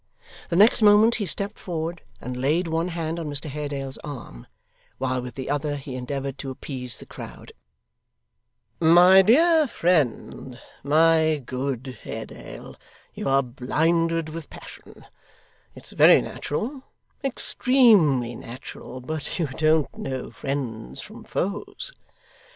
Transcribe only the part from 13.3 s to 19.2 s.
blinded with passion it's very natural, extremely natural